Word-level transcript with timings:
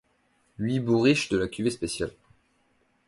Huit 0.57 0.79
bourriches 0.79 1.29
de 1.29 1.37
la 1.37 1.47
cuvée 1.47 1.69
spéciale. 1.69 2.09